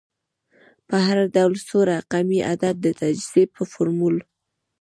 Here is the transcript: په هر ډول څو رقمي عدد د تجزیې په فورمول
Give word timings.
په 0.87 0.95
هر 1.05 1.19
ډول 1.35 1.53
څو 1.67 1.77
رقمي 1.91 2.39
عدد 2.51 2.75
د 2.81 2.87
تجزیې 2.99 3.43
په 3.55 3.63
فورمول 3.71 4.17